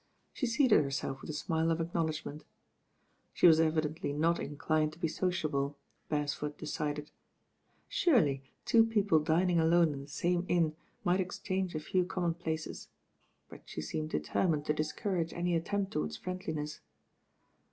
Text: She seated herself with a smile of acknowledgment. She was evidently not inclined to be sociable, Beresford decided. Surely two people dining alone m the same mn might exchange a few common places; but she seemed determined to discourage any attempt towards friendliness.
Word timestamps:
She 0.33 0.47
seated 0.47 0.83
herself 0.83 1.21
with 1.21 1.29
a 1.29 1.33
smile 1.33 1.69
of 1.69 1.79
acknowledgment. 1.79 2.43
She 3.35 3.45
was 3.45 3.59
evidently 3.59 4.13
not 4.13 4.39
inclined 4.39 4.93
to 4.93 4.99
be 4.99 5.07
sociable, 5.07 5.77
Beresford 6.09 6.57
decided. 6.57 7.11
Surely 7.87 8.41
two 8.65 8.83
people 8.83 9.19
dining 9.19 9.59
alone 9.59 9.93
m 9.93 10.01
the 10.01 10.07
same 10.07 10.47
mn 10.49 10.75
might 11.03 11.19
exchange 11.21 11.75
a 11.75 11.79
few 11.79 12.03
common 12.03 12.33
places; 12.33 12.87
but 13.47 13.61
she 13.69 13.79
seemed 13.81 14.09
determined 14.09 14.65
to 14.65 14.73
discourage 14.73 15.33
any 15.33 15.55
attempt 15.55 15.93
towards 15.93 16.17
friendliness. 16.17 16.79